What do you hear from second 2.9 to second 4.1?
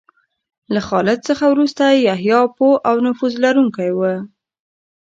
نفوذ لرونکی و.